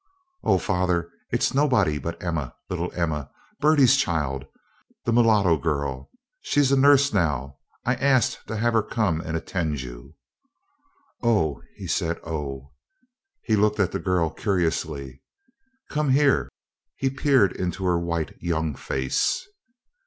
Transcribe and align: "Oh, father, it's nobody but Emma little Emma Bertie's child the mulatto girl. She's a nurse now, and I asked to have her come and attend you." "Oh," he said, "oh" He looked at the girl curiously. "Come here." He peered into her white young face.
"Oh, 0.43 0.57
father, 0.57 1.11
it's 1.31 1.53
nobody 1.53 1.99
but 1.99 2.23
Emma 2.23 2.55
little 2.71 2.89
Emma 2.95 3.29
Bertie's 3.59 3.95
child 3.95 4.45
the 5.05 5.13
mulatto 5.13 5.57
girl. 5.57 6.09
She's 6.41 6.71
a 6.71 6.75
nurse 6.75 7.13
now, 7.13 7.59
and 7.85 7.99
I 8.01 8.03
asked 8.03 8.47
to 8.47 8.57
have 8.57 8.73
her 8.73 8.81
come 8.81 9.21
and 9.21 9.37
attend 9.37 9.81
you." 9.81 10.15
"Oh," 11.21 11.61
he 11.75 11.85
said, 11.85 12.17
"oh" 12.23 12.71
He 13.45 13.55
looked 13.55 13.79
at 13.79 13.91
the 13.91 13.99
girl 13.99 14.31
curiously. 14.31 15.21
"Come 15.91 16.09
here." 16.09 16.49
He 16.95 17.11
peered 17.11 17.51
into 17.55 17.85
her 17.85 17.99
white 17.99 18.33
young 18.39 18.73
face. 18.73 19.47